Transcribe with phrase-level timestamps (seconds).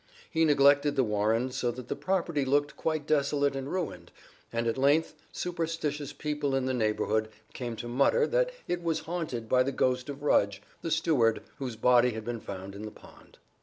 [0.31, 4.09] He neglected The Warren so that the property looked quite desolate and ruined,
[4.51, 9.47] and at length superstitious people in the neighborhood came to mutter that it was haunted
[9.47, 13.37] by the ghost of Rudge, the steward, whose body had been found in the pond.